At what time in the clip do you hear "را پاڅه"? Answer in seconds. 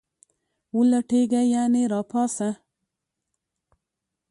1.91-2.49